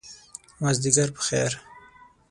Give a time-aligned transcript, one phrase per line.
[0.61, 1.51] مازدیګر په خیر!